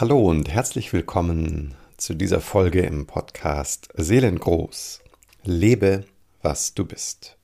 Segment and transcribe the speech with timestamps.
[0.00, 5.00] Hallo und herzlich willkommen zu dieser Folge im Podcast Seelengroß.
[5.42, 6.04] Lebe,
[6.40, 7.36] was du bist.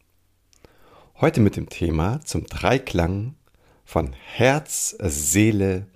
[1.20, 3.34] Heute mit dem Thema zum Dreiklang
[3.84, 5.88] von Herz, Seele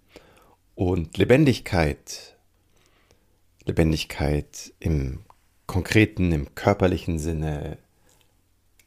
[0.74, 2.36] und Lebendigkeit.
[3.64, 5.20] Lebendigkeit im
[5.68, 7.78] konkreten, im körperlichen Sinne,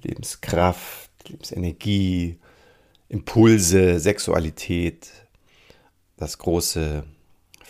[0.01, 2.37] Lebenskraft, Lebensenergie,
[3.07, 5.09] Impulse, Sexualität,
[6.17, 7.05] das große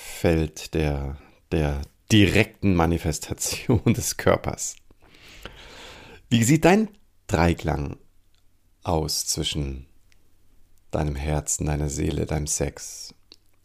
[0.01, 1.17] Feld der,
[1.51, 1.81] der
[2.11, 4.75] direkten Manifestation des Körpers.
[6.29, 6.89] Wie sieht dein
[7.27, 7.97] Dreiklang
[8.83, 9.85] aus zwischen
[10.89, 13.13] deinem Herzen, deiner Seele, deinem Sex?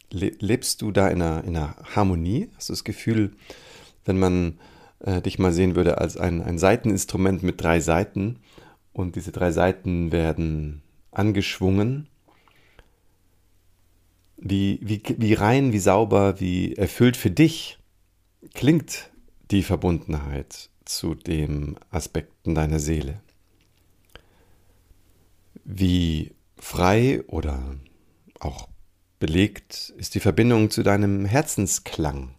[0.09, 2.49] Lebst du da in einer, in einer Harmonie?
[2.55, 3.35] Hast du das Gefühl,
[4.05, 4.59] wenn man
[4.99, 8.39] äh, dich mal sehen würde als ein, ein Seiteninstrument mit drei Seiten
[8.93, 12.07] und diese drei Seiten werden angeschwungen,
[14.37, 17.79] wie, wie, wie rein, wie sauber, wie erfüllt für dich
[18.53, 19.11] klingt
[19.51, 23.21] die Verbundenheit zu den Aspekten deiner Seele?
[25.63, 27.75] Wie frei oder
[28.39, 28.69] auch
[29.19, 32.35] belegt ist die Verbindung zu deinem Herzensklang?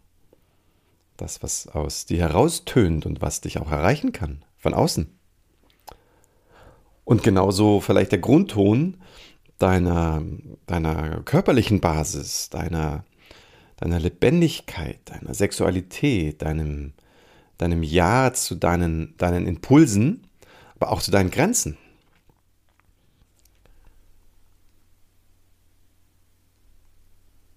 [1.16, 5.18] Das, was aus dir heraustönt und was dich auch erreichen kann, von außen.
[7.04, 8.98] Und genauso vielleicht der Grundton,
[9.58, 10.22] deiner,
[10.66, 13.04] deiner körperlichen Basis, deiner,
[13.76, 16.94] deiner Lebendigkeit, deiner Sexualität, deinem,
[17.58, 20.26] deinem Ja zu deinen, deinen Impulsen,
[20.76, 21.76] aber auch zu deinen Grenzen.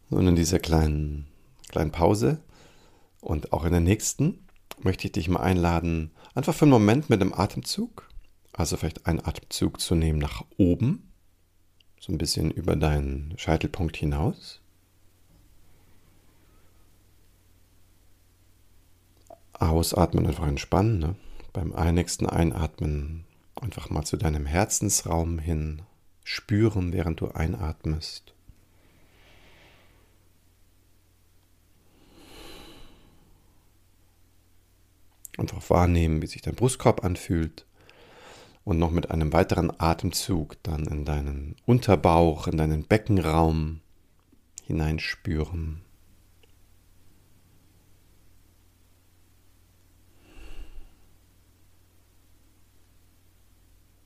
[0.10, 1.28] Und in dieser kleinen,
[1.70, 2.42] kleinen Pause
[3.22, 4.46] und auch in der nächsten
[4.82, 8.10] möchte ich dich mal einladen, einfach für einen Moment mit dem Atemzug,
[8.52, 11.11] also vielleicht einen Atemzug zu nehmen nach oben
[12.02, 14.60] so ein bisschen über deinen Scheitelpunkt hinaus.
[19.54, 20.98] Ausatmen, einfach entspannen.
[20.98, 21.16] Ne?
[21.54, 23.26] Beim nächsten Einatmen
[23.56, 25.84] einfach mal zu deinem Herzensraum hin
[26.23, 28.34] spüren, während du einatmest.
[35.38, 37.67] Einfach wahrnehmen, wie sich dein Brustkorb anfühlt
[38.64, 43.82] und noch mit einem weiteren Atemzug dann in deinen Unterbauch, in deinen Beckenraum
[44.64, 45.82] hineinspüren.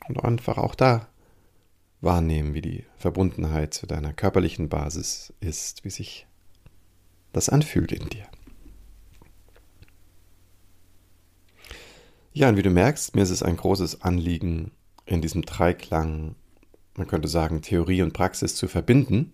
[0.07, 1.07] Und einfach auch da
[2.01, 6.27] wahrnehmen, wie die Verbundenheit zu deiner körperlichen Basis ist, wie sich
[7.33, 8.25] das anfühlt in dir.
[12.35, 14.71] Ja, und wie du merkst, mir ist es ein großes Anliegen,
[15.05, 16.35] in diesem Dreiklang,
[16.97, 19.31] man könnte sagen, Theorie und Praxis zu verbinden.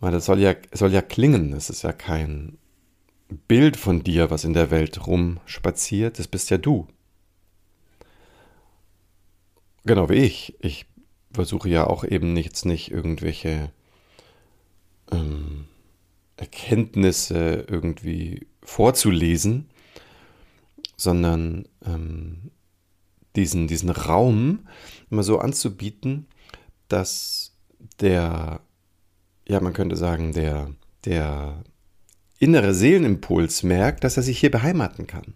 [0.00, 1.52] Weil das soll ja, soll ja klingen.
[1.52, 2.58] Es ist ja kein
[3.46, 6.18] Bild von dir, was in der Welt rumspaziert.
[6.18, 6.88] Das bist ja du.
[9.84, 10.56] Genau wie ich.
[10.58, 10.86] Ich
[11.32, 13.70] versuche ja auch eben nichts, nicht irgendwelche
[15.12, 15.66] ähm,
[16.36, 19.68] Erkenntnisse irgendwie vorzulesen,
[21.02, 22.50] sondern ähm,
[23.36, 24.68] diesen, diesen Raum
[25.10, 26.26] immer so anzubieten,
[26.88, 27.56] dass
[28.00, 28.60] der,
[29.48, 30.70] ja, man könnte sagen, der,
[31.04, 31.64] der
[32.38, 35.34] innere Seelenimpuls merkt, dass er sich hier beheimaten kann.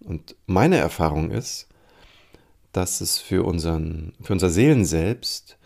[0.00, 1.68] Und meine Erfahrung ist,
[2.72, 5.58] dass es für, unseren, für unser Seelenselbst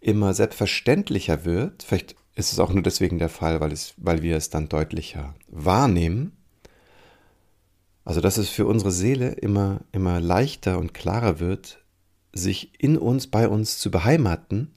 [0.00, 1.84] immer selbstverständlicher wird.
[1.84, 5.34] Vielleicht ist es auch nur deswegen der Fall, weil, es, weil wir es dann deutlicher
[5.48, 6.36] wahrnehmen,
[8.04, 11.82] also dass es für unsere Seele immer, immer leichter und klarer wird,
[12.32, 14.74] sich in uns, bei uns zu beheimaten,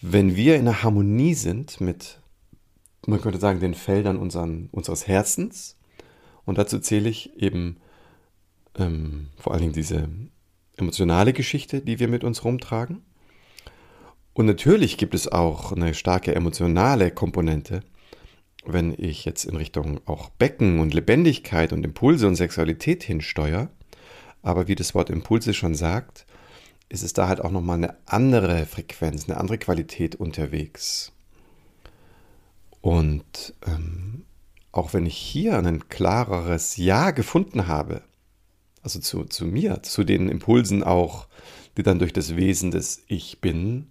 [0.00, 2.20] wenn wir in einer Harmonie sind mit,
[3.06, 5.76] man könnte sagen, den Feldern unseren, unseres Herzens.
[6.44, 7.76] Und dazu zähle ich eben
[8.76, 10.08] ähm, vor allen Dingen diese
[10.76, 13.02] emotionale Geschichte, die wir mit uns rumtragen.
[14.34, 17.80] Und natürlich gibt es auch eine starke emotionale Komponente,
[18.66, 23.70] wenn ich jetzt in Richtung auch Becken und Lebendigkeit und Impulse und Sexualität hinsteuere,
[24.42, 26.26] aber wie das Wort Impulse schon sagt,
[26.88, 31.12] ist es da halt auch nochmal eine andere Frequenz, eine andere Qualität unterwegs.
[32.80, 34.24] Und ähm,
[34.70, 38.02] auch wenn ich hier ein klareres Ja gefunden habe,
[38.82, 41.26] also zu, zu mir, zu den Impulsen auch,
[41.76, 43.88] die dann durch das Wesen des Ich bin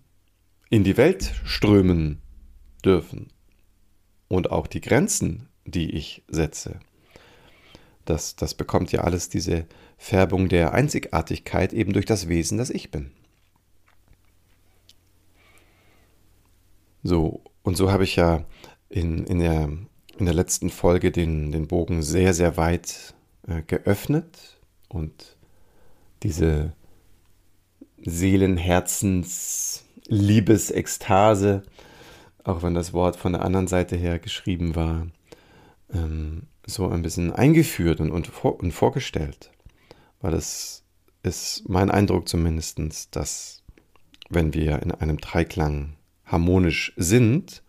[0.70, 2.22] in die Welt strömen
[2.84, 3.28] dürfen,
[4.28, 6.80] und auch die Grenzen, die ich setze.
[8.06, 9.66] Das, das bekommt ja alles diese
[9.98, 13.12] Färbung der Einzigartigkeit eben durch das Wesen, das ich bin.
[17.04, 18.46] So, und so habe ich ja
[18.90, 19.70] in, in, der,
[20.18, 23.16] in der letzten Folge den, den Bogen sehr, sehr weit
[23.48, 25.38] äh, geöffnet und
[26.24, 26.74] diese
[28.04, 31.64] Seelenherzens Liebesekstase,
[32.46, 35.08] auch wenn das Wort von der anderen Seite her geschrieben war,
[35.92, 39.52] ähm, so ein bisschen eingeführt und, und, vor, und vorgestellt.
[40.22, 40.84] Weil das
[41.24, 42.80] ist mein Eindruck zumindest,
[43.16, 43.64] dass
[44.30, 47.64] wenn wir in einem Dreiklang harmonisch sind,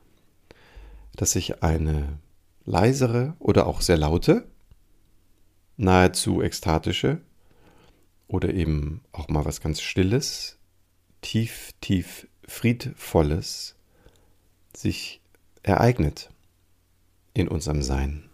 [1.15, 2.19] dass sich eine
[2.65, 4.47] leisere oder auch sehr laute,
[5.77, 7.21] nahezu ekstatische
[8.29, 10.59] oder eben auch mal was ganz Stilles,
[11.23, 13.76] tief, tief Friedvolles
[14.77, 15.21] sich
[15.63, 16.31] ereignet
[17.35, 18.25] in unserem Sein.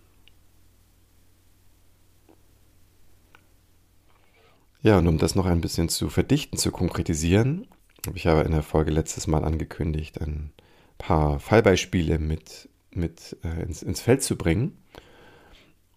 [4.82, 7.68] Ja, und um das noch ein bisschen zu verdichten, zu konkretisieren,
[8.06, 10.52] habe ich aber in der Folge letztes Mal angekündigt, ein
[10.98, 14.76] paar Fallbeispiele mit, mit äh, ins, ins Feld zu bringen.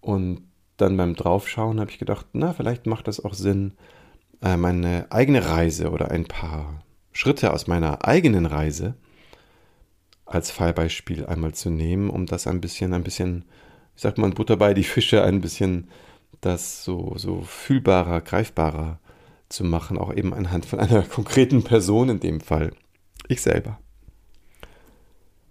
[0.02, 0.44] Und
[0.78, 3.74] dann beim Draufschauen habe ich gedacht, na, vielleicht macht das auch Sinn,
[4.44, 8.96] äh, meine eigene Reise oder ein paar Schritte aus meiner eigenen Reise
[10.26, 13.46] als Fallbeispiel einmal zu nehmen, um das ein bisschen, ein bisschen,
[13.96, 15.90] wie sagt man, Butter bei die Fische, ein bisschen
[16.42, 19.00] das so, so fühlbarer, greifbarer
[19.50, 22.72] zu machen, auch eben anhand von einer konkreten Person in dem Fall.
[23.28, 23.80] Ich selber.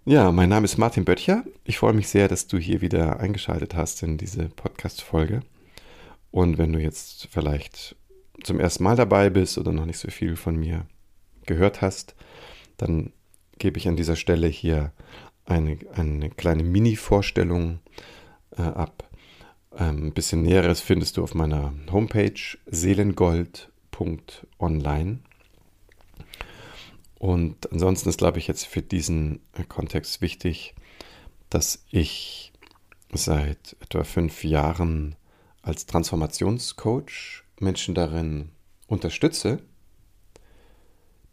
[0.05, 1.43] Ja, mein Name ist Martin Böttcher.
[1.63, 5.41] Ich freue mich sehr, dass du hier wieder eingeschaltet hast in diese Podcast-Folge.
[6.29, 7.95] Und wenn du jetzt vielleicht
[8.43, 10.85] zum ersten Mal dabei bist oder noch nicht so viel von mir
[11.47, 12.15] gehört hast,
[12.77, 13.13] dann
[13.59, 14.91] gebe ich an dieser Stelle hier
[15.45, 17.79] eine, eine kleine Mini-Vorstellung
[18.57, 19.05] äh, ab
[19.75, 25.19] ein ähm, bisschen Näheres findest du auf meiner Homepage seelengold.online.
[27.19, 30.73] Und ansonsten ist, glaube ich, jetzt für diesen äh, Kontext wichtig,
[31.49, 32.53] dass ich
[33.11, 35.15] seit etwa fünf Jahren
[35.61, 38.51] als Transformationscoach Menschen darin
[38.87, 39.59] unterstütze,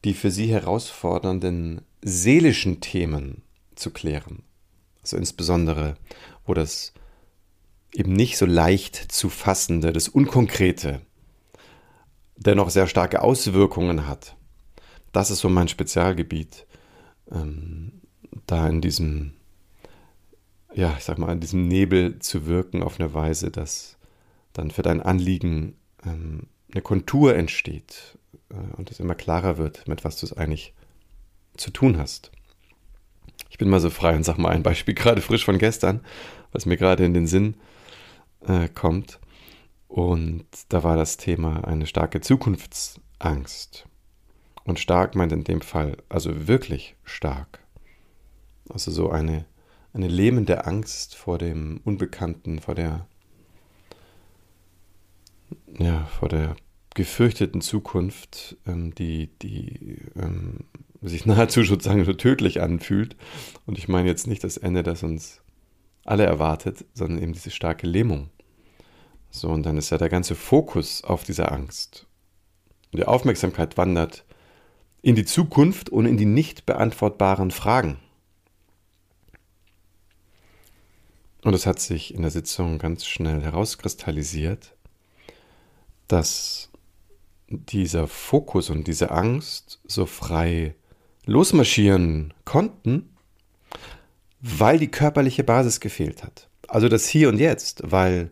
[0.04, 3.42] die für sie herausfordernden seelischen Themen
[3.74, 4.42] zu klären.
[5.02, 5.96] Also insbesondere,
[6.44, 6.92] wo das
[7.94, 11.00] eben nicht so leicht zu fassende, das Unkonkrete,
[12.36, 14.36] dennoch sehr starke Auswirkungen hat.
[15.12, 16.66] Das ist so mein Spezialgebiet.
[17.30, 18.00] Ähm,
[18.46, 19.34] da in diesem,
[20.74, 23.98] ja, ich sag mal, in diesem Nebel zu wirken auf eine Weise, dass
[24.52, 28.18] dann für dein Anliegen ähm, eine Kontur entsteht
[28.48, 30.74] äh, und es immer klarer wird, mit was du es eigentlich
[31.56, 32.30] zu tun hast.
[33.50, 36.00] Ich bin mal so frei und sag mal ein Beispiel gerade frisch von gestern,
[36.52, 37.56] was mir gerade in den Sinn
[38.46, 39.20] äh, kommt.
[39.88, 43.86] Und da war das Thema eine starke Zukunftsangst.
[44.64, 47.58] Und stark meint in dem Fall, also wirklich stark.
[48.70, 49.44] Also so eine,
[49.92, 53.06] eine lähmende Angst vor dem Unbekannten, vor der,
[55.78, 56.56] ja, vor der
[56.94, 60.60] gefürchteten Zukunft, ähm, die, die ähm,
[61.08, 63.16] sich nahezu sozusagen so tödlich anfühlt.
[63.66, 65.40] Und ich meine jetzt nicht das Ende, das uns
[66.04, 68.30] alle erwartet, sondern eben diese starke Lähmung.
[69.30, 72.06] So, und dann ist ja der ganze Fokus auf dieser Angst.
[72.92, 74.24] Und die Aufmerksamkeit wandert
[75.00, 77.98] in die Zukunft und in die nicht beantwortbaren Fragen.
[81.42, 84.76] Und es hat sich in der Sitzung ganz schnell herauskristallisiert,
[86.06, 86.70] dass
[87.48, 90.76] dieser Fokus und diese Angst so frei
[91.26, 93.10] losmarschieren konnten,
[94.40, 96.48] weil die körperliche Basis gefehlt hat.
[96.68, 98.30] Also das Hier und Jetzt, weil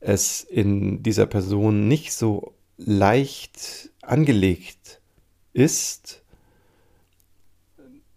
[0.00, 5.00] es in dieser Person nicht so leicht angelegt
[5.52, 6.22] ist,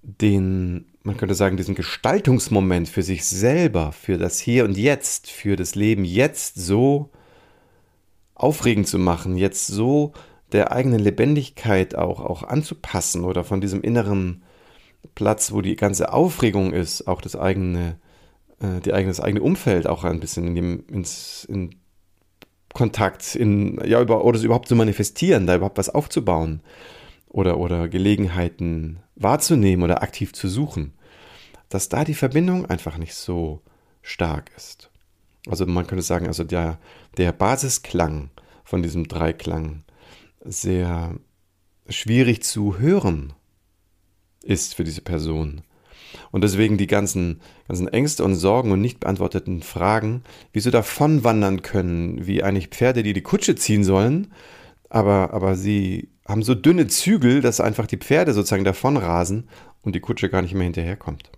[0.01, 5.55] den, man könnte sagen, diesen Gestaltungsmoment für sich selber, für das Hier und Jetzt, für
[5.55, 7.09] das Leben jetzt so
[8.35, 10.13] aufregend zu machen, jetzt so
[10.53, 14.43] der eigenen Lebendigkeit auch, auch anzupassen oder von diesem inneren
[15.15, 17.99] Platz, wo die ganze Aufregung ist, auch das eigene,
[18.59, 21.75] äh, die eigene, das eigene Umfeld auch ein bisschen in dem, ins, in
[22.73, 26.61] Kontakt, in, ja, über, oder es überhaupt zu manifestieren, da überhaupt was aufzubauen
[27.27, 30.93] oder, oder Gelegenheiten wahrzunehmen oder aktiv zu suchen,
[31.69, 33.61] dass da die Verbindung einfach nicht so
[34.01, 34.89] stark ist.
[35.47, 36.79] Also man könnte sagen, also der,
[37.17, 38.29] der Basisklang
[38.63, 39.83] von diesem Dreiklang
[40.43, 41.15] sehr
[41.89, 43.33] schwierig zu hören
[44.43, 45.61] ist für diese Person.
[46.31, 51.23] Und deswegen die ganzen, ganzen Ängste und Sorgen und nicht beantworteten Fragen, wie sie davon
[51.23, 54.31] wandern können, wie eigentlich Pferde, die die Kutsche ziehen sollen,
[54.89, 59.49] aber, aber sie haben so dünne Zügel, dass einfach die Pferde sozusagen davon rasen
[59.81, 61.31] und die Kutsche gar nicht mehr hinterherkommt.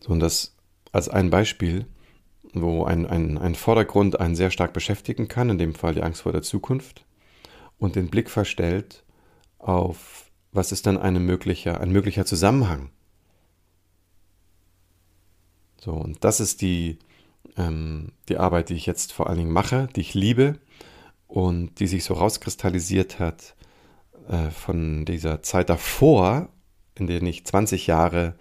[0.00, 0.54] So, und das
[0.92, 1.86] als ein Beispiel,
[2.62, 6.22] wo ein, ein, ein Vordergrund einen sehr stark beschäftigen kann, in dem Fall die Angst
[6.22, 7.04] vor der Zukunft,
[7.78, 9.04] und den Blick verstellt
[9.58, 12.90] auf, was ist dann eine möglicher, ein möglicher Zusammenhang.
[15.78, 16.98] So, und das ist die,
[17.56, 20.58] ähm, die Arbeit, die ich jetzt vor allen Dingen mache, die ich liebe
[21.28, 23.54] und die sich so rauskristallisiert hat
[24.28, 26.48] äh, von dieser Zeit davor,
[26.94, 28.34] in der ich 20 Jahre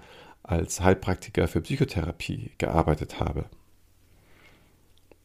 [0.44, 3.46] als Heilpraktiker für Psychotherapie gearbeitet habe.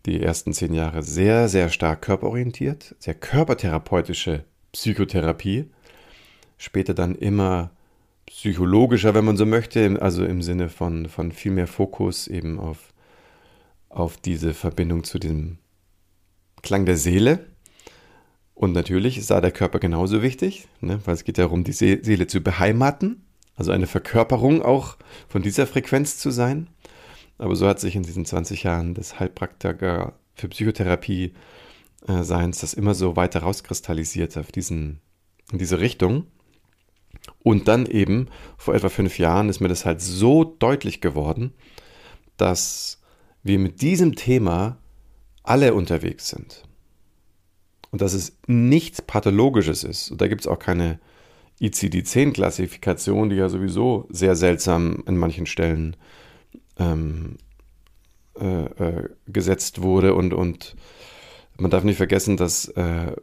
[0.07, 5.71] Die ersten zehn Jahre sehr, sehr stark körperorientiert, sehr körpertherapeutische Psychotherapie.
[6.57, 7.71] Später dann immer
[8.27, 12.93] psychologischer, wenn man so möchte, also im Sinne von, von viel mehr Fokus eben auf,
[13.89, 15.59] auf diese Verbindung zu dem
[16.63, 17.47] Klang der Seele.
[18.55, 22.27] Und natürlich ist da der Körper genauso wichtig, ne, weil es geht darum, die Seele
[22.27, 23.25] zu beheimaten,
[23.57, 24.97] also eine Verkörperung auch
[25.29, 26.69] von dieser Frequenz zu sein.
[27.41, 31.33] Aber so hat sich in diesen 20 Jahren des Heilpraktiker für Psychotherapie
[32.07, 35.01] äh, Seins das immer so weiter rauskristallisiert auf diesen,
[35.51, 36.27] in diese Richtung.
[37.43, 38.29] Und dann eben
[38.59, 41.55] vor etwa fünf Jahren ist mir das halt so deutlich geworden,
[42.37, 43.01] dass
[43.43, 44.77] wir mit diesem Thema
[45.43, 46.65] alle unterwegs sind.
[47.91, 50.11] Und dass es nichts Pathologisches ist.
[50.11, 51.01] Und da gibt es auch keine
[51.63, 55.97] ICD-10-Klassifikation, die ja sowieso sehr seltsam an manchen Stellen
[56.79, 57.37] ähm,
[58.39, 60.15] äh, äh, gesetzt wurde.
[60.15, 60.77] Und, und
[61.59, 63.15] man darf nicht vergessen, dass äh,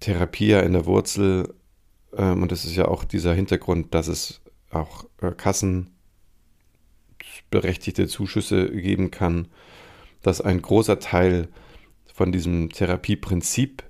[0.00, 1.54] Therapie ja in der Wurzel,
[2.16, 4.40] ähm, und das ist ja auch dieser Hintergrund, dass es
[4.70, 9.48] auch äh, kassenberechtigte Zuschüsse geben kann,
[10.22, 11.48] dass ein großer Teil
[12.12, 13.84] von diesem Therapieprinzip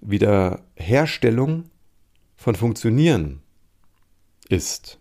[0.00, 1.70] Wiederherstellung
[2.36, 3.42] von Funktionieren
[4.48, 4.98] ist.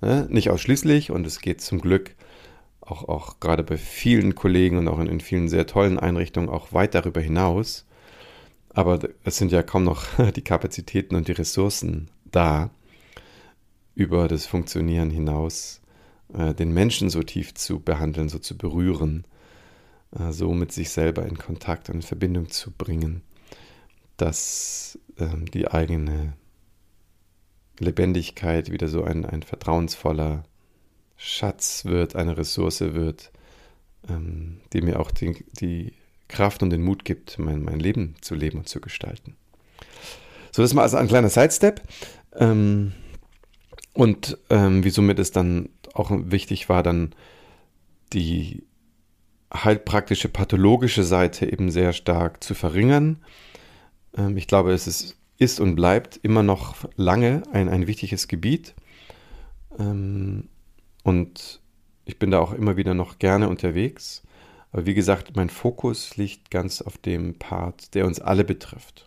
[0.00, 2.16] Ja, nicht ausschließlich und es geht zum Glück
[2.82, 6.72] auch, auch gerade bei vielen Kollegen und auch in, in vielen sehr tollen Einrichtungen auch
[6.72, 7.86] weit darüber hinaus.
[8.70, 10.04] Aber es sind ja kaum noch
[10.36, 12.70] die Kapazitäten und die Ressourcen da,
[13.94, 15.82] über das Funktionieren hinaus
[16.32, 19.26] äh, den Menschen so tief zu behandeln, so zu berühren,
[20.18, 23.22] äh, so mit sich selber in Kontakt und in Verbindung zu bringen
[24.16, 26.34] dass ähm, die eigene
[27.78, 30.44] Lebendigkeit wieder so ein, ein vertrauensvoller
[31.22, 33.30] Schatz wird, eine Ressource wird,
[34.08, 35.94] ähm, die mir auch die, die
[36.28, 39.36] Kraft und den Mut gibt, mein, mein Leben zu leben und zu gestalten.
[40.50, 41.80] So, das mal also ein kleiner Sidestep.
[42.34, 42.92] Ähm,
[43.94, 47.14] und ähm, wieso mir das dann auch wichtig war, dann
[48.12, 48.64] die
[49.52, 53.18] heilpraktische pathologische Seite eben sehr stark zu verringern
[54.16, 58.74] ähm, ich glaube, es ist, ist, und bleibt immer noch lange ein, ein wichtiges Gebiet.
[59.78, 60.48] Ähm,
[61.02, 61.60] und
[62.04, 64.22] ich bin da auch immer wieder noch gerne unterwegs.
[64.72, 69.06] Aber wie gesagt, mein Fokus liegt ganz auf dem Part, der uns alle betrifft.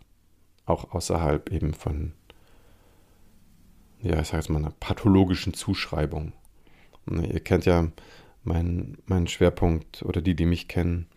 [0.65, 2.13] Auch außerhalb eben von,
[4.01, 6.33] ja, ich sage jetzt mal, einer pathologischen Zuschreibung.
[7.07, 7.91] Ihr kennt ja
[8.43, 11.07] meinen mein Schwerpunkt oder die, die mich kennen,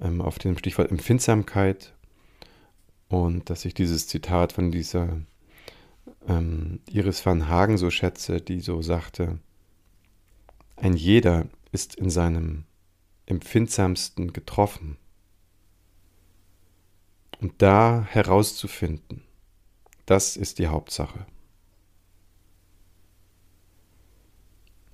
[0.00, 1.94] ähm, auf dem Stichwort Empfindsamkeit
[3.08, 5.18] und dass ich dieses Zitat von dieser
[6.26, 9.38] ähm, Iris van Hagen so schätze, die so sagte,
[10.80, 12.64] ein jeder ist in seinem
[13.26, 14.96] empfindsamsten getroffen.
[17.40, 19.22] Und da herauszufinden,
[20.06, 21.26] das ist die Hauptsache.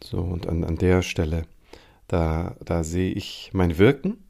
[0.03, 1.47] So, und an, an der Stelle,
[2.09, 4.23] da, da sehe ich mein Wirken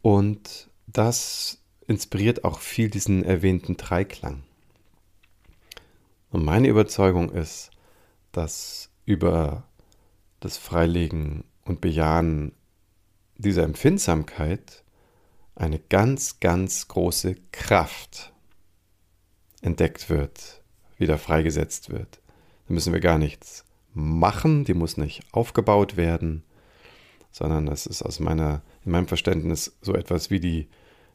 [0.00, 4.44] und das inspiriert auch viel diesen erwähnten Dreiklang.
[6.30, 7.70] Und meine Überzeugung ist,
[8.32, 9.64] dass über
[10.40, 12.52] das Freilegen und Bejahen
[13.36, 14.84] dieser Empfindsamkeit
[15.54, 18.32] eine ganz, ganz große Kraft
[19.60, 20.62] entdeckt wird,
[20.96, 22.20] wieder freigesetzt wird.
[22.66, 26.44] Da müssen wir gar nichts machen, die muss nicht aufgebaut werden,
[27.30, 30.68] sondern das ist aus meiner, in meinem Verständnis so etwas wie die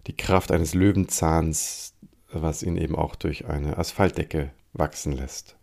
[0.08, 1.94] die Kraft eines Löwenzahns,
[2.32, 5.56] was ihn eben auch durch eine Asphaltdecke wachsen lässt.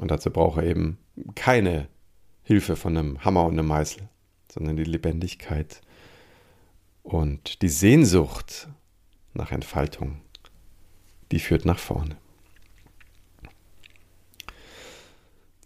[0.00, 0.98] Und dazu braucht er eben
[1.34, 1.88] keine
[2.42, 4.08] Hilfe von einem Hammer und einem Meißel,
[4.50, 5.80] sondern die Lebendigkeit
[7.02, 8.68] und die Sehnsucht
[9.34, 10.20] nach Entfaltung,
[11.30, 12.16] die führt nach vorne.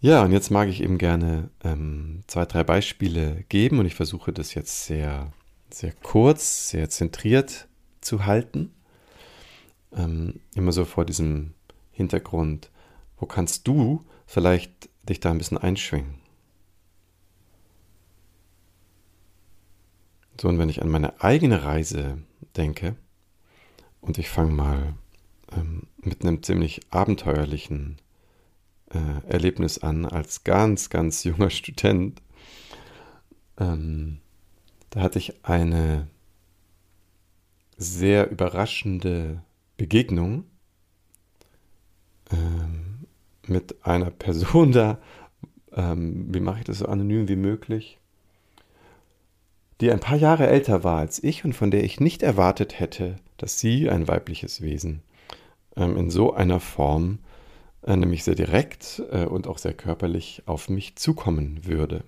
[0.01, 4.33] Ja, und jetzt mag ich eben gerne ähm, zwei, drei Beispiele geben und ich versuche
[4.33, 5.33] das jetzt sehr
[5.75, 7.69] sehr kurz, sehr zentriert
[8.01, 8.73] zu halten.
[9.93, 11.55] Ähm, immer so vor diesem
[11.91, 12.71] Hintergrund,
[13.19, 16.15] wo kannst du vielleicht dich da ein bisschen einschwingen.
[20.41, 22.19] So, und wenn ich an meine eigene Reise
[22.57, 22.97] denke,
[24.01, 24.95] und ich fange mal
[25.53, 27.97] ähm, mit einem ziemlich abenteuerlichen
[28.91, 32.21] äh, Erlebnis an, als ganz, ganz junger Student,
[33.59, 34.19] ähm,
[34.91, 36.09] da hatte ich eine
[37.77, 39.43] sehr überraschende
[39.77, 40.45] Begegnung.
[42.31, 42.94] Ähm,
[43.49, 44.99] mit einer Person da,
[45.73, 47.99] ähm, wie mache ich das so anonym wie möglich,
[49.81, 53.17] die ein paar Jahre älter war als ich und von der ich nicht erwartet hätte,
[53.37, 55.03] dass sie, ein weibliches Wesen,
[55.77, 57.19] ähm, in so einer Form,
[57.83, 62.05] äh, nämlich sehr direkt äh, und auch sehr körperlich, auf mich zukommen würde.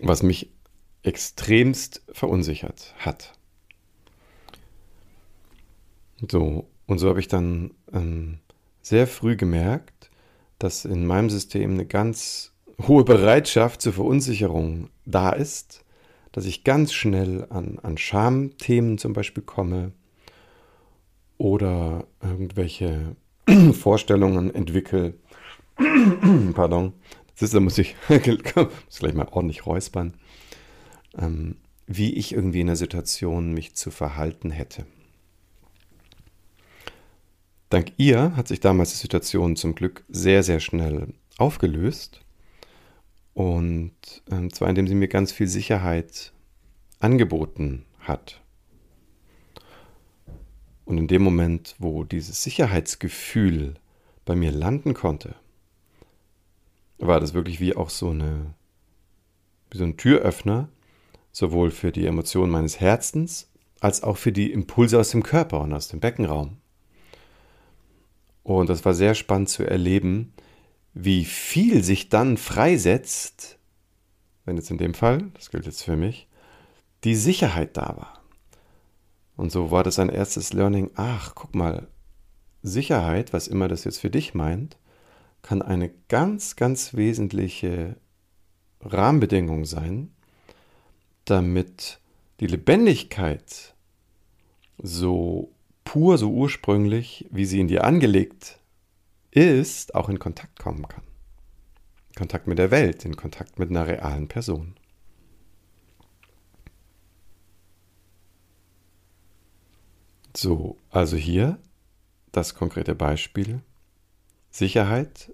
[0.00, 0.50] Was mich
[1.02, 3.34] extremst verunsichert hat.
[6.28, 8.40] So, und so habe ich dann ähm,
[8.88, 10.10] sehr früh gemerkt,
[10.58, 12.52] dass in meinem System eine ganz
[12.86, 15.84] hohe Bereitschaft zur Verunsicherung da ist,
[16.32, 19.92] dass ich ganz schnell an, an Schamthemen zum Beispiel komme
[21.36, 23.16] oder irgendwelche
[23.72, 25.14] Vorstellungen entwickle.
[26.54, 26.94] Pardon.
[27.34, 30.14] Das ist, da muss ich muss gleich mal ordentlich räuspern,
[31.16, 34.86] ähm, wie ich irgendwie in der Situation mich zu verhalten hätte.
[37.70, 42.22] Dank ihr hat sich damals die Situation zum Glück sehr, sehr schnell aufgelöst.
[43.34, 43.92] Und
[44.30, 46.32] äh, zwar indem sie mir ganz viel Sicherheit
[46.98, 48.40] angeboten hat.
[50.84, 53.74] Und in dem Moment, wo dieses Sicherheitsgefühl
[54.24, 55.34] bei mir landen konnte,
[56.96, 58.54] war das wirklich wie auch so eine,
[59.70, 60.68] wie so ein Türöffner,
[61.30, 65.72] sowohl für die Emotionen meines Herzens als auch für die Impulse aus dem Körper und
[65.74, 66.56] aus dem Beckenraum.
[68.48, 70.32] Und das war sehr spannend zu erleben,
[70.94, 73.58] wie viel sich dann freisetzt,
[74.46, 76.28] wenn jetzt in dem Fall, das gilt jetzt für mich,
[77.04, 78.22] die Sicherheit da war.
[79.36, 81.88] Und so war das ein erstes Learning, ach, guck mal,
[82.62, 84.78] Sicherheit, was immer das jetzt für dich meint,
[85.42, 87.96] kann eine ganz, ganz wesentliche
[88.80, 90.10] Rahmenbedingung sein,
[91.26, 92.00] damit
[92.40, 93.74] die Lebendigkeit
[94.78, 95.52] so
[95.88, 98.60] pur, so ursprünglich, wie sie in dir angelegt
[99.30, 101.02] ist, auch in Kontakt kommen kann.
[102.14, 104.74] Kontakt mit der Welt, in Kontakt mit einer realen Person.
[110.36, 111.58] So, also hier
[112.32, 113.62] das konkrete Beispiel.
[114.50, 115.32] Sicherheit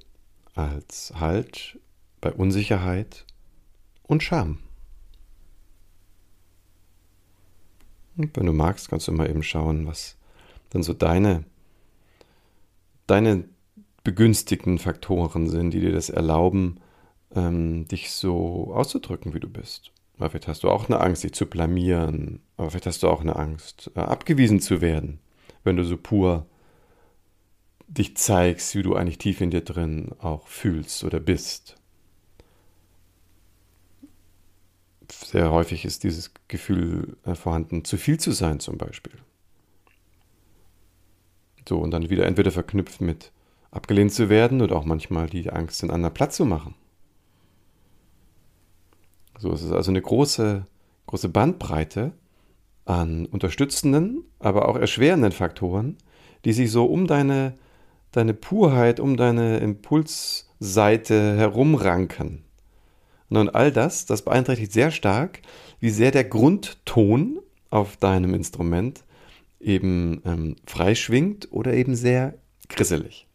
[0.55, 1.81] als Halt
[2.21, 3.27] bei Unsicherheit
[4.05, 4.61] und Scham.
[8.17, 10.17] Und wenn du magst, kannst du mal eben schauen, was
[10.75, 11.45] dann so deine,
[13.07, 13.45] deine
[14.03, 16.81] begünstigten Faktoren sind, die dir das erlauben,
[17.35, 19.93] ähm, dich so auszudrücken, wie du bist.
[20.19, 22.41] Aber vielleicht hast du auch eine Angst, dich zu blamieren.
[22.57, 25.21] Aber vielleicht hast du auch eine Angst, äh, abgewiesen zu werden,
[25.63, 26.47] wenn du so pur
[27.87, 31.77] dich zeigst, wie du eigentlich tief in dir drin auch fühlst oder bist.
[35.11, 39.15] Sehr häufig ist dieses Gefühl äh, vorhanden, zu viel zu sein zum Beispiel.
[41.69, 43.33] So, und dann wieder entweder verknüpft mit
[43.71, 46.75] abgelehnt zu werden oder auch manchmal die Angst, den anderen Platz zu machen.
[49.39, 50.67] So, es ist also eine große,
[51.07, 52.13] große Bandbreite
[52.85, 55.97] an unterstützenden, aber auch erschwerenden Faktoren,
[56.45, 57.55] die sich so um deine,
[58.13, 62.45] deine Purheit, um deine Impulsseite herumranken.
[63.31, 65.41] Und all das, das beeinträchtigt sehr stark,
[65.81, 69.05] wie sehr der Grundton auf deinem Instrument
[69.65, 73.27] eben ähm, freischwingt oder eben sehr grisselig.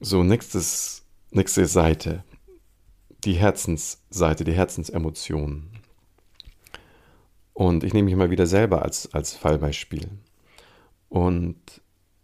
[0.00, 2.24] So, nächstes, nächste Seite.
[3.24, 5.70] Die Herzensseite, die Herzensemotionen.
[7.52, 10.08] Und ich nehme mich mal wieder selber als, als Fallbeispiel.
[11.08, 11.60] Und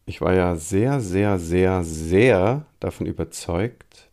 [0.07, 4.11] ich war ja sehr, sehr, sehr, sehr davon überzeugt,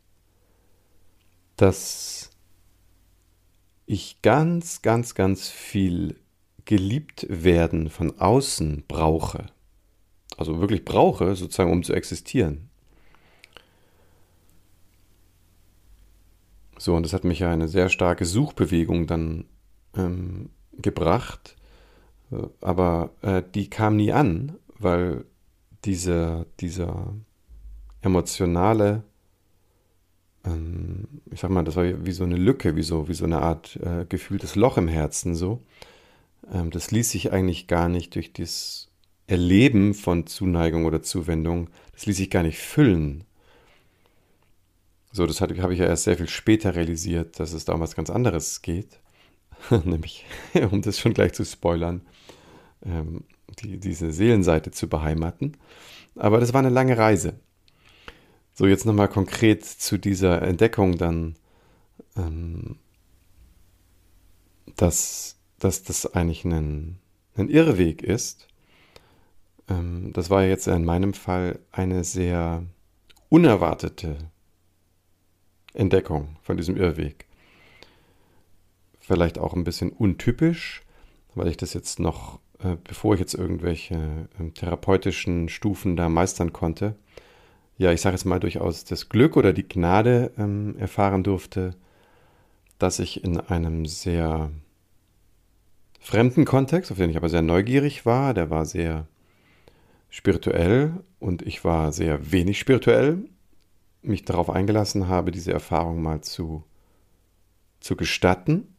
[1.56, 2.30] dass
[3.86, 6.20] ich ganz, ganz, ganz viel
[6.66, 9.46] geliebt werden von außen brauche.
[10.38, 12.70] Also wirklich brauche, sozusagen, um zu existieren.
[16.78, 19.46] So, und das hat mich ja eine sehr starke Suchbewegung dann
[19.96, 21.56] ähm, gebracht.
[22.62, 25.26] Aber äh, die kam nie an, weil
[25.86, 27.14] diese, dieser
[28.02, 29.04] emotionale
[30.46, 33.42] ähm, ich sag mal, das war wie so eine Lücke, wie so, wie so eine
[33.42, 35.62] Art äh, gefühltes Loch im Herzen so.
[36.52, 38.90] Ähm, das ließ sich eigentlich gar nicht durch das
[39.28, 43.24] Erleben von Zuneigung oder Zuwendung, das ließ sich gar nicht füllen.
[45.12, 47.96] So, das habe ich ja erst sehr viel später realisiert, dass es da um was
[47.96, 49.00] ganz anderes geht.
[49.70, 50.26] Nämlich,
[50.72, 52.02] um das schon gleich zu spoilern,
[52.86, 53.24] ähm,
[53.60, 55.58] die, diese Seelenseite zu beheimaten.
[56.16, 57.40] Aber das war eine lange Reise.
[58.58, 61.36] So, jetzt nochmal konkret zu dieser Entdeckung dann,
[62.16, 62.78] ähm,
[64.78, 66.98] dass, dass das eigentlich ein,
[67.36, 68.48] ein Irrweg ist.
[69.68, 72.64] Ähm, das war jetzt in meinem Fall eine sehr
[73.28, 74.16] unerwartete
[75.74, 77.26] Entdeckung von diesem Irrweg.
[79.00, 80.82] Vielleicht auch ein bisschen untypisch,
[81.34, 86.54] weil ich das jetzt noch, äh, bevor ich jetzt irgendwelche äh, therapeutischen Stufen da meistern
[86.54, 86.96] konnte,
[87.78, 91.76] ja, ich sage jetzt mal durchaus das Glück oder die Gnade ähm, erfahren durfte,
[92.80, 94.52] dass ich in einem sehr
[96.00, 99.08] fremden Kontext, auf den ich aber sehr neugierig war, der war sehr
[100.10, 103.26] spirituell und ich war sehr wenig spirituell,
[104.02, 106.64] mich darauf eingelassen habe, diese Erfahrung mal zu,
[107.80, 108.76] zu gestatten,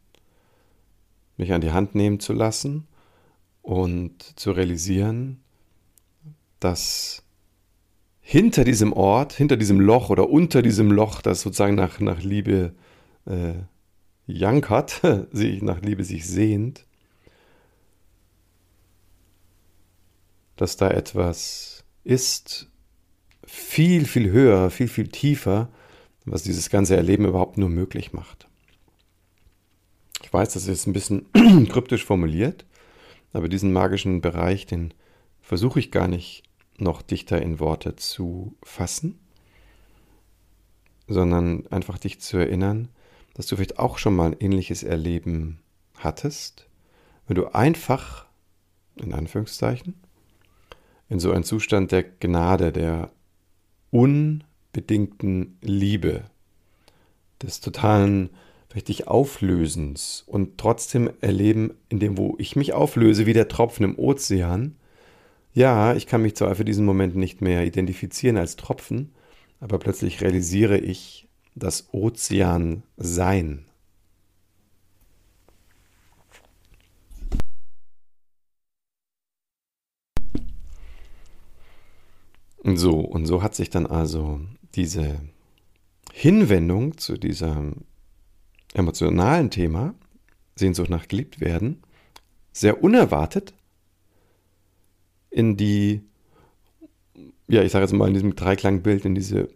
[1.37, 2.87] mich an die Hand nehmen zu lassen
[3.61, 5.43] und zu realisieren,
[6.61, 7.26] dass
[8.29, 12.75] hinter diesem Ort, hinter diesem Loch oder unter diesem Loch, das sozusagen nach, nach Liebe
[13.25, 13.55] äh,
[14.27, 16.85] jankert, sich nach Liebe sich sehnt,
[20.57, 22.69] dass da etwas ist,
[23.45, 25.69] viel, viel höher, viel, viel tiefer,
[26.25, 28.49] was dieses ganze Erleben überhaupt nur möglich macht.
[30.25, 31.27] Ich weiß, das ist ein bisschen
[31.69, 32.67] kryptisch formuliert,
[33.33, 34.93] aber diesen magischen Bereich, den
[35.41, 36.43] versuche ich gar nicht
[36.81, 39.19] noch dichter in Worte zu fassen,
[41.09, 42.89] sondern einfach dich zu erinnern,
[43.35, 45.61] dass du vielleicht auch schon mal ein ähnliches Erleben
[45.97, 46.69] hattest,
[47.27, 48.27] wenn du einfach,
[48.97, 49.95] in Anführungszeichen,
[51.09, 53.11] in so einen Zustand der Gnade, der
[53.91, 56.25] unbedingten Liebe,
[57.43, 58.31] des totalen,
[58.69, 63.85] vielleicht dich Auflösens und trotzdem erleben, in dem, wo ich mich auflöse, wie der Tropfen
[63.85, 64.77] im Ozean.
[65.57, 69.14] Ja, ich kann mich zwar für diesen Moment nicht mehr identifizieren als Tropfen,
[69.59, 73.64] aber plötzlich realisiere ich das Ozean-Sein.
[82.62, 84.40] So, und so hat sich dann also
[84.75, 85.23] diese
[86.12, 87.87] Hinwendung zu diesem
[88.75, 89.95] emotionalen Thema,
[90.55, 91.83] Sehnsucht nach geliebt werden,
[92.53, 93.55] sehr unerwartet
[95.37, 96.01] in die,
[97.46, 99.51] ja, ich sage jetzt mal in diesem Dreiklangbild, in diese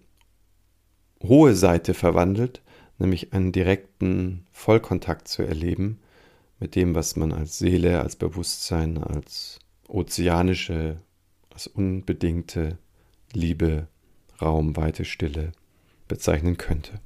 [1.23, 2.61] hohe Seite verwandelt,
[2.99, 5.99] nämlich einen direkten Vollkontakt zu erleben
[6.59, 11.01] mit dem, was man als Seele, als Bewusstsein, als ozeanische,
[11.49, 12.77] als unbedingte
[13.33, 13.89] Liebe,
[14.43, 15.53] Raum, Weite, Stille
[16.09, 17.01] bezeichnen könnte.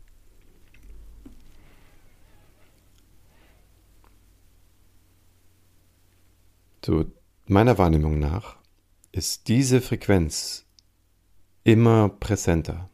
[6.84, 7.04] So,
[7.46, 8.63] meiner Wahrnehmung nach
[9.14, 10.66] ist diese Frequenz
[11.62, 12.90] immer präsenter.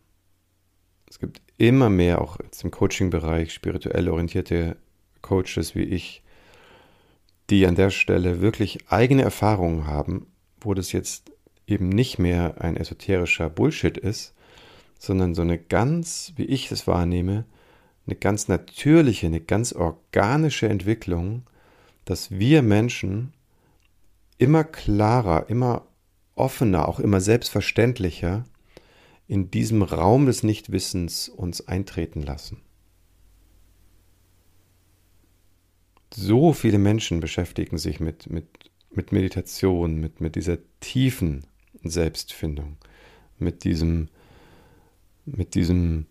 [1.08, 4.76] Es gibt immer mehr, auch jetzt im Coaching-Bereich, spirituell orientierte
[5.22, 6.22] Coaches wie ich,
[7.48, 10.26] die an der Stelle wirklich eigene Erfahrungen haben,
[10.60, 11.32] wo das jetzt
[11.66, 14.34] eben nicht mehr ein esoterischer Bullshit ist,
[14.98, 17.46] sondern so eine ganz, wie ich es wahrnehme,
[18.06, 21.44] eine ganz natürliche, eine ganz organische Entwicklung,
[22.04, 23.32] dass wir Menschen
[24.36, 25.86] immer klarer, immer
[26.40, 28.44] offener, auch immer selbstverständlicher
[29.28, 32.60] in diesem Raum des Nichtwissens uns eintreten lassen.
[36.12, 38.46] So viele Menschen beschäftigen sich mit, mit,
[38.90, 41.46] mit Meditation, mit, mit dieser tiefen
[41.84, 42.76] Selbstfindung,
[43.38, 44.08] mit diesem,
[45.24, 46.06] mit diesem,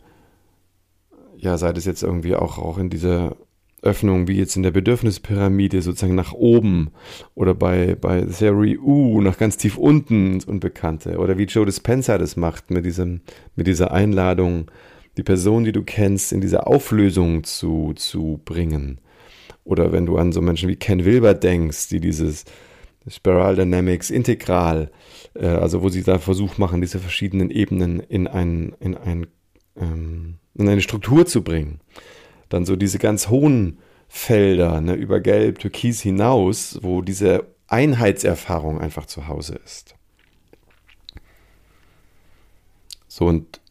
[1.38, 3.36] ja, sei das jetzt irgendwie auch, auch in dieser
[3.82, 6.92] Öffnung, wie jetzt in der Bedürfnispyramide sozusagen nach oben
[7.36, 12.18] oder bei, bei Theory U nach ganz tief unten ins Unbekannte oder wie Joe Dispenza
[12.18, 13.22] das macht mit, diesem,
[13.56, 14.70] mit dieser Einladung,
[15.18, 19.00] die Person, die du kennst, in diese Auflösung zu, zu bringen.
[19.63, 22.46] Oder wenn du an so Menschen wie Ken Wilber denkst, die dieses
[23.08, 24.92] Spiral Dynamics integral,
[25.36, 29.28] äh, also wo sie da Versuch machen, diese verschiedenen Ebenen in, ein, in, ein,
[29.76, 31.80] ähm, in eine Struktur zu bringen.
[32.49, 39.05] Dann so diese ganz hohen Felder ne, über Gelb, Türkis hinaus, wo diese Einheitserfahrung einfach
[39.05, 39.95] zu Hause ist.
[43.07, 43.62] So, und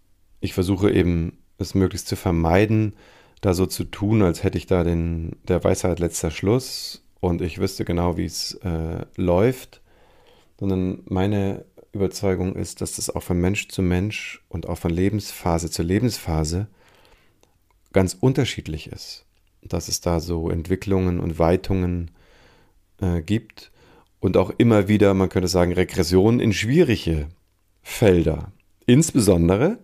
[0.40, 2.94] ich versuche eben, es möglichst zu vermeiden,
[3.40, 7.58] da so zu tun, als hätte ich da den, der Weisheit letzter Schluss und ich
[7.58, 9.80] wüsste genau, wie es äh, läuft,
[10.58, 15.70] sondern meine Überzeugung ist, dass das auch von Mensch zu Mensch und auch von Lebensphase
[15.70, 16.68] zu Lebensphase
[17.92, 19.24] ganz unterschiedlich ist.
[19.62, 22.10] Dass es da so Entwicklungen und Weitungen
[23.00, 23.70] äh, gibt
[24.20, 27.28] und auch immer wieder, man könnte sagen, Regressionen in schwierige
[27.82, 28.52] Felder.
[28.86, 29.78] Insbesondere,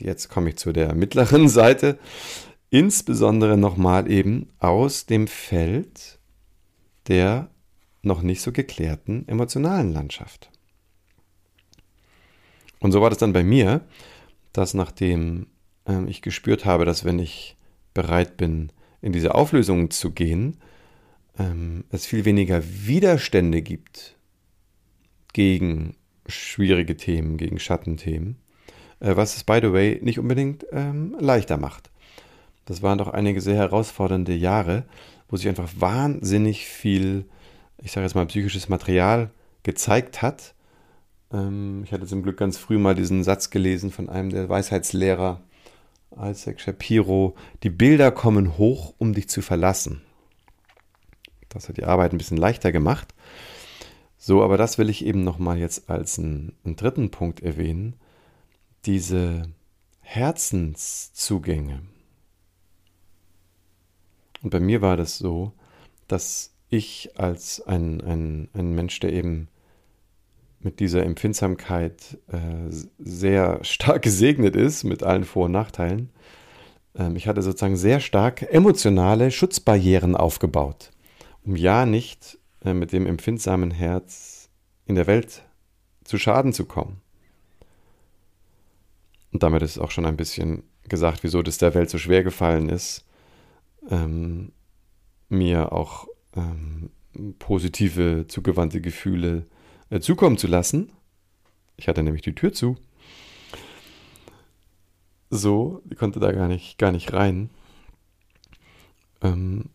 [0.00, 1.98] jetzt komme ich zu der mittleren Seite,
[2.70, 6.18] insbesondere nochmal eben aus dem Feld
[7.08, 7.50] der
[8.02, 10.50] noch nicht so geklärten emotionalen Landschaft.
[12.80, 13.82] Und so war das dann bei mir,
[14.52, 15.46] dass nachdem
[15.86, 17.56] ähm, ich gespürt habe, dass wenn ich
[17.94, 18.70] bereit bin,
[19.00, 20.58] in diese Auflösung zu gehen,
[21.38, 24.16] ähm, es viel weniger Widerstände gibt
[25.32, 25.96] gegen
[26.26, 28.36] schwierige Themen, gegen Schattenthemen,
[29.00, 31.90] äh, was es, by the way, nicht unbedingt ähm, leichter macht.
[32.64, 34.84] Das waren doch einige sehr herausfordernde Jahre,
[35.28, 37.26] wo sich einfach wahnsinnig viel,
[37.78, 39.30] ich sage jetzt mal, psychisches Material
[39.62, 40.54] gezeigt hat.
[41.32, 45.40] Ähm, ich hatte zum Glück ganz früh mal diesen Satz gelesen von einem der Weisheitslehrer,
[46.18, 50.02] Isaac Shapiro, die Bilder kommen hoch, um dich zu verlassen.
[51.48, 53.14] Das hat die Arbeit ein bisschen leichter gemacht.
[54.18, 57.94] So, aber das will ich eben nochmal jetzt als einen, einen dritten Punkt erwähnen.
[58.84, 59.50] Diese
[60.00, 61.82] Herzenszugänge.
[64.42, 65.52] Und bei mir war das so,
[66.08, 69.48] dass ich als ein, ein, ein Mensch, der eben
[70.66, 72.38] mit dieser Empfindsamkeit äh,
[72.98, 76.10] sehr stark gesegnet ist, mit allen Vor- und Nachteilen.
[76.96, 80.90] Ähm, ich hatte sozusagen sehr stark emotionale Schutzbarrieren aufgebaut,
[81.44, 84.50] um ja nicht äh, mit dem empfindsamen Herz
[84.86, 85.44] in der Welt
[86.02, 87.00] zu Schaden zu kommen.
[89.30, 92.68] Und damit ist auch schon ein bisschen gesagt, wieso das der Welt so schwer gefallen
[92.68, 93.04] ist,
[93.88, 94.50] ähm,
[95.28, 96.90] mir auch ähm,
[97.38, 99.55] positive, zugewandte Gefühle zu
[100.00, 100.92] zukommen zu lassen.
[101.76, 102.76] Ich hatte nämlich die Tür zu.
[105.30, 107.50] So, die konnte da gar nicht, gar nicht rein.
[109.22, 109.70] Ähm,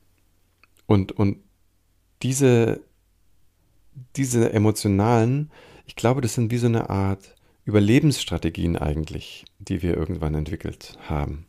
[0.85, 1.37] und, und
[2.21, 2.81] diese,
[4.15, 5.51] diese emotionalen,
[5.85, 11.45] ich glaube, das sind wie so eine Art Überlebensstrategien eigentlich, die wir irgendwann entwickelt haben.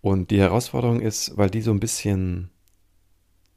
[0.00, 2.50] Und die Herausforderung ist, weil die so ein bisschen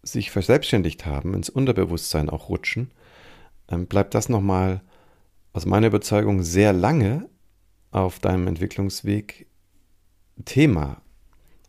[0.04, 2.92] sich verselbstständigt haben, ins Unterbewusstsein auch rutschen,
[3.78, 4.82] bleibt das nochmal
[5.54, 7.30] aus meiner Überzeugung sehr lange
[7.92, 9.48] auf deinem Entwicklungsweg
[10.46, 11.02] Thema.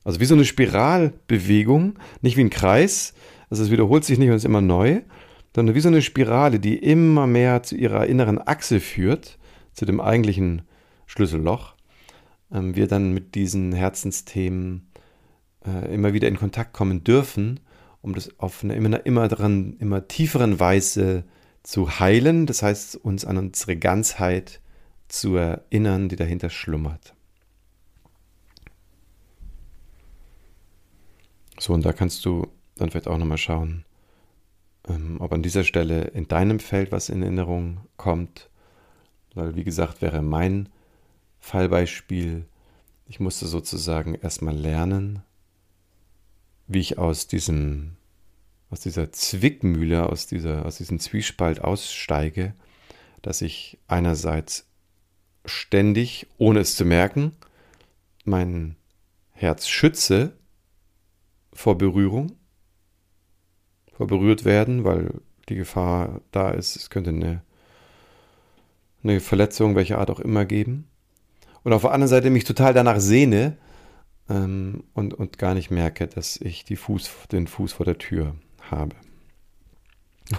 [0.04, 3.14] Also wie so eine Spiralbewegung, nicht wie ein Kreis,
[3.50, 5.02] also es wiederholt sich nicht und ist immer neu,
[5.54, 9.38] sondern wie so eine Spirale, die immer mehr zu ihrer inneren Achse führt,
[9.72, 10.62] zu dem eigentlichen
[11.06, 11.74] Schlüsselloch.
[12.52, 14.88] Ähm, wir dann mit diesen Herzensthemen
[15.66, 17.60] äh, immer wieder in Kontakt kommen dürfen,
[18.00, 21.41] um das auf eine immer, immer, dran, immer tieferen Weise zu
[22.00, 24.60] heilen, das heißt uns an unsere Ganzheit
[25.08, 27.14] zu erinnern, die dahinter schlummert.
[31.58, 33.84] So, und da kannst du dann vielleicht auch nochmal schauen,
[34.88, 38.50] ähm, ob an dieser Stelle in deinem Feld was in Erinnerung kommt.
[39.34, 40.68] Weil, wie gesagt, wäre mein
[41.38, 42.46] Fallbeispiel,
[43.06, 45.22] ich musste sozusagen erstmal lernen,
[46.66, 47.96] wie ich aus diesem
[48.72, 52.54] aus dieser Zwickmühle, aus, dieser, aus diesem Zwiespalt aussteige,
[53.20, 54.66] dass ich einerseits
[55.44, 57.36] ständig, ohne es zu merken,
[58.24, 58.76] mein
[59.32, 60.38] Herz schütze
[61.52, 62.32] vor Berührung,
[63.92, 67.42] vor berührt werden, weil die Gefahr da ist, es könnte eine,
[69.04, 70.88] eine Verletzung, welcher Art auch immer geben.
[71.62, 73.58] Und auf der anderen Seite mich total danach sehne
[74.30, 78.34] ähm, und, und gar nicht merke, dass ich die Fuß, den Fuß vor der Tür
[78.70, 78.96] habe.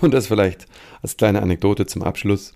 [0.01, 0.65] Und das vielleicht
[1.01, 2.53] als kleine Anekdote zum Abschluss.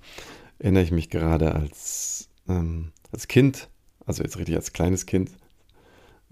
[0.60, 3.70] Erinnere ich mich gerade als, ähm, als Kind,
[4.06, 5.32] also jetzt richtig als kleines Kind,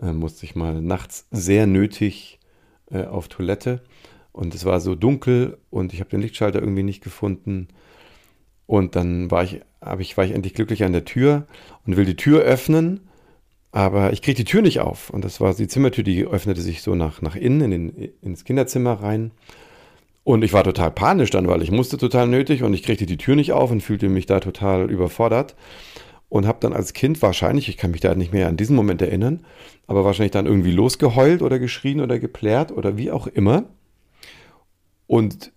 [0.02, 2.40] äh, musste ich mal nachts sehr nötig
[2.90, 3.84] äh, auf Toilette.
[4.32, 7.68] Und es war so dunkel und ich habe den Lichtschalter irgendwie nicht gefunden.
[8.66, 9.62] Und dann war ich,
[10.00, 11.48] ich, war ich endlich glücklich an der Tür
[11.86, 13.02] und will die Tür öffnen
[13.76, 15.10] aber ich kriege die Tür nicht auf.
[15.10, 18.46] Und das war die Zimmertür, die öffnete sich so nach, nach innen, in den, ins
[18.46, 19.32] Kinderzimmer rein.
[20.24, 23.18] Und ich war total panisch dann, weil ich musste total nötig und ich kriegte die
[23.18, 25.58] Tür nicht auf und fühlte mich da total überfordert.
[26.30, 29.02] Und habe dann als Kind wahrscheinlich, ich kann mich da nicht mehr an diesen Moment
[29.02, 29.46] erinnern,
[29.88, 33.66] aber wahrscheinlich dann irgendwie losgeheult oder geschrien oder geplärt oder wie auch immer.
[35.06, 35.52] Und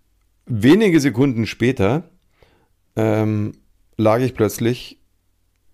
[0.44, 2.10] wenige Sekunden später
[2.96, 3.52] ähm,
[3.96, 4.98] lag ich plötzlich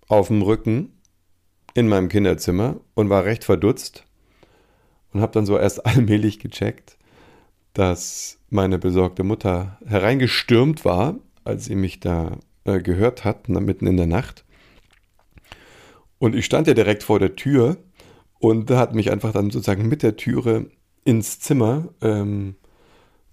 [0.07, 0.94] auf dem Rücken
[1.75, 4.03] in meinem Kinderzimmer und war recht verdutzt
[5.13, 6.97] und habe dann so erst allmählich gecheckt,
[7.73, 13.97] dass meine besorgte Mutter hereingestürmt war, als sie mich da äh, gehört hat, mitten in
[13.97, 14.45] der Nacht.
[16.17, 17.77] Und ich stand ja direkt vor der Tür
[18.39, 20.67] und hat mich einfach dann sozusagen mit der Türe
[21.03, 22.55] ins Zimmer ähm,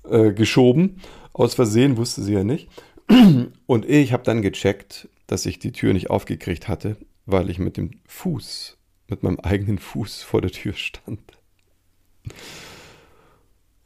[0.08, 0.96] äh, geschoben.
[1.32, 2.68] Aus Versehen wusste sie ja nicht.
[3.66, 7.76] Und ich habe dann gecheckt, dass ich die Tür nicht aufgekriegt hatte, weil ich mit
[7.76, 8.76] dem Fuß,
[9.08, 11.20] mit meinem eigenen Fuß vor der Tür stand.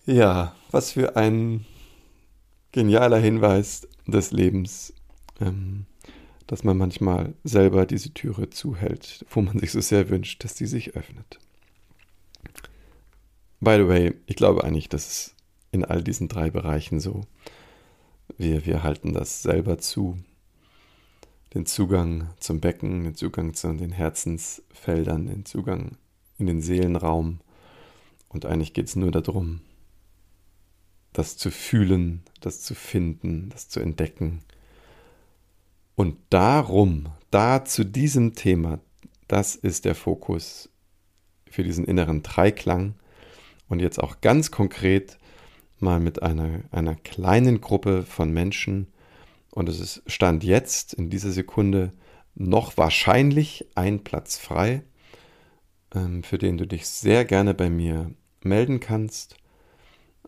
[0.07, 1.65] Ja, was für ein
[2.73, 4.95] genialer Hinweis des Lebens,
[5.41, 5.87] ähm,
[6.47, 10.67] dass man manchmal selber diese Türe zuhält, wo man sich so sehr wünscht, dass die
[10.67, 11.41] sich öffnet.
[13.61, 15.35] By the way, ich glaube eigentlich, dass es
[15.73, 17.23] in all diesen drei Bereichen so.
[18.37, 20.19] Wir, wir halten das selber zu.
[21.55, 25.97] Den Zugang zum Becken, den Zugang zu den Herzensfeldern, den Zugang
[26.39, 27.41] in den Seelenraum.
[28.29, 29.61] Und eigentlich geht es nur darum,
[31.13, 34.43] das zu fühlen, das zu finden, das zu entdecken.
[35.95, 38.81] Und darum, da zu diesem Thema,
[39.29, 40.69] das ist der Fokus
[41.49, 42.95] für diesen inneren Dreiklang.
[43.69, 45.19] Und jetzt auch ganz konkret
[45.81, 48.89] mal mit einer, einer kleinen Gruppe von Menschen.
[49.57, 51.95] Und es ist Stand jetzt in dieser Sekunde
[52.35, 54.83] noch wahrscheinlich ein Platz frei,
[55.95, 58.11] ähm, für den du dich sehr gerne bei mir
[58.43, 59.39] melden kannst.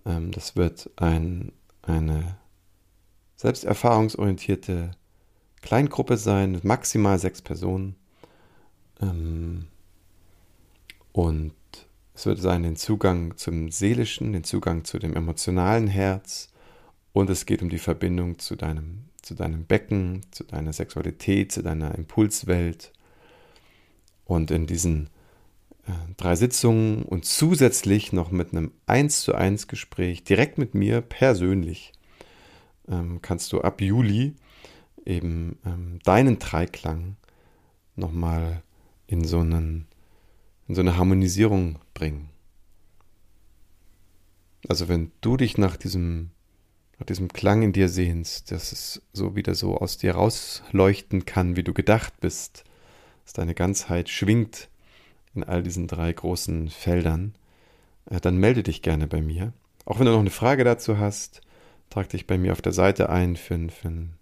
[0.06, 2.38] Ähm, das wird ein, eine
[3.36, 4.92] selbsterfahrungsorientierte
[5.60, 7.96] Kleingruppe sein, maximal sechs Personen.
[8.98, 9.66] Ähm,
[11.12, 11.52] und
[12.14, 16.48] es wird sein den Zugang zum Seelischen, den Zugang zu dem emotionalen Herz.
[17.12, 21.62] Und es geht um die Verbindung zu deinem, zu deinem Becken, zu deiner Sexualität, zu
[21.62, 22.92] deiner Impulswelt.
[24.24, 25.10] Und in diesen
[25.86, 31.02] äh, drei Sitzungen und zusätzlich noch mit einem 1 zu 1 Gespräch direkt mit mir
[31.02, 31.92] persönlich
[32.88, 34.34] ähm, kannst du ab Juli
[35.04, 37.16] eben ähm, deinen Dreiklang
[37.96, 38.62] nochmal
[39.06, 39.86] in so, einen,
[40.68, 42.30] in so eine Harmonisierung bringen.
[44.68, 46.30] Also wenn du dich nach diesem,
[46.98, 51.56] nach diesem Klang in dir sehnst, dass es so wieder so aus dir rausleuchten kann,
[51.56, 52.64] wie du gedacht bist,
[53.24, 54.68] dass deine Ganzheit schwingt,
[55.34, 57.34] in all diesen drei großen Feldern,
[58.10, 59.52] äh, dann melde dich gerne bei mir.
[59.84, 61.40] Auch wenn du noch eine Frage dazu hast,
[61.90, 64.18] trag dich bei mir auf der Seite ein für ein, für ein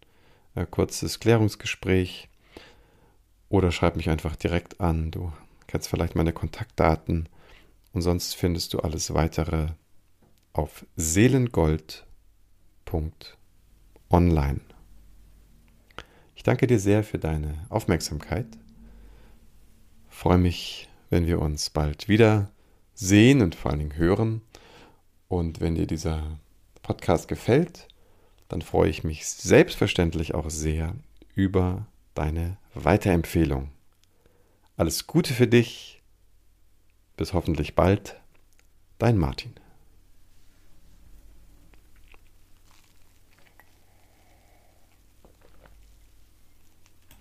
[0.54, 2.28] äh, kurzes Klärungsgespräch
[3.48, 5.10] oder schreib mich einfach direkt an.
[5.10, 5.32] Du
[5.66, 7.28] kennst vielleicht meine Kontaktdaten
[7.92, 9.68] und sonst findest du alles weitere
[10.52, 10.84] auf
[12.86, 14.60] seelengold.online.
[16.34, 18.46] Ich danke dir sehr für deine Aufmerksamkeit.
[20.08, 22.50] Freue mich wenn wir uns bald wieder
[22.94, 24.42] sehen und vor allen Dingen hören.
[25.28, 26.40] Und wenn dir dieser
[26.82, 27.86] Podcast gefällt,
[28.48, 30.96] dann freue ich mich selbstverständlich auch sehr
[31.36, 33.70] über deine Weiterempfehlung.
[34.76, 36.02] Alles Gute für dich.
[37.16, 38.20] Bis hoffentlich bald.
[38.98, 39.54] Dein Martin.